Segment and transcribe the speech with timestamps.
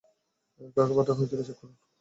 [0.77, 1.75] কাকে পাঠানো হয়েছিল চেক করুন।